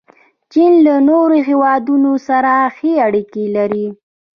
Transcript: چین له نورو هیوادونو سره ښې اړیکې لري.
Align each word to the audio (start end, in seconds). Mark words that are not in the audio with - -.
چین 0.51 0.73
له 0.85 0.95
نورو 1.09 1.37
هیوادونو 1.47 2.11
سره 2.27 2.51
ښې 2.75 2.91
اړیکې 3.07 3.43
لري. 3.55 3.85